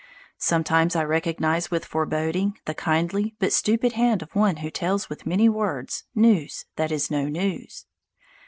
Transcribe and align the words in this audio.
Sometimes 0.39 0.95
I 0.95 1.03
recognize 1.03 1.69
with 1.69 1.85
foreboding 1.85 2.57
the 2.65 2.73
kindly 2.73 3.35
but 3.37 3.53
stupid 3.53 3.93
hand 3.93 4.23
of 4.23 4.33
one 4.35 4.55
who 4.55 4.71
tells 4.71 5.11
with 5.11 5.27
many 5.27 5.47
words 5.47 6.05
news 6.15 6.65
that 6.75 6.91
is 6.91 7.11
no 7.11 7.25
news. 7.27 7.85